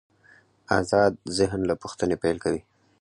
[0.79, 2.61] آزاد ذهن له پوښتنې پیل کوي.